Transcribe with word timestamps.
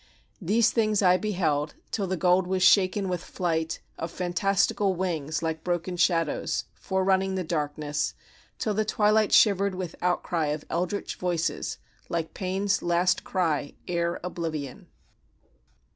These 0.41 0.71
things 0.71 1.03
I 1.03 1.17
beheld 1.17 1.75
Till 1.91 2.07
the 2.07 2.17
gold 2.17 2.47
was 2.47 2.63
shaken 2.63 3.07
with 3.07 3.23
flight 3.23 3.81
Of 3.99 4.09
fantastical 4.09 4.95
wings 4.95 5.43
like 5.43 5.63
broken 5.63 5.95
shadows, 5.95 6.65
Forerunning 6.73 7.35
the 7.35 7.43
darkness; 7.43 8.15
Till 8.57 8.73
the 8.73 8.83
twilight 8.83 9.31
shivered 9.31 9.75
with 9.75 9.95
outcry 10.01 10.47
of 10.47 10.65
eldritch 10.71 11.17
voices 11.17 11.77
Like 12.09 12.33
painŌĆÖs 12.33 12.81
last 12.81 13.23
cry 13.23 13.75
ere 13.87 14.19
oblivion. 14.23 14.87